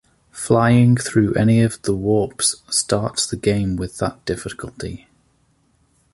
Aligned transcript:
Flying 0.31 0.97
through 0.97 1.35
any 1.35 1.61
of 1.61 1.79
the 1.83 1.95
Warps 1.95 2.63
starts 2.71 3.27
the 3.27 3.37
game 3.37 3.75
with 3.75 3.99
that 3.99 4.25
difficulty. 4.25 5.07